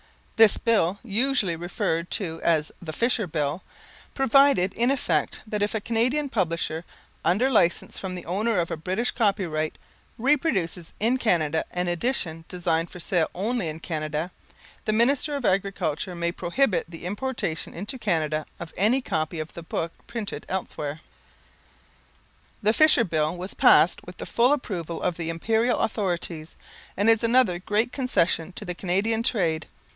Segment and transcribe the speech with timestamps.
[0.35, 3.61] This Bill, usually referred to as the Fisher Bill,
[4.15, 6.83] provides in effect that if a Canadian publisher,
[7.23, 9.77] under license from the owner of a British copyright,
[10.17, 14.31] reproduces in Canada an edition designed for sale only in Canada,
[14.85, 19.61] the Minister of Agriculture may prohibit the importation into Canada of any copy of the
[19.61, 21.01] book printed elsewhere.
[22.63, 26.55] The Fisher Bill was passed with the full approval of the Imperial authorities,
[26.97, 29.67] and is another great concession to the Canadian trade.